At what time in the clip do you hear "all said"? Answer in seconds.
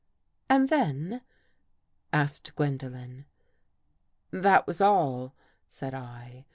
4.81-5.93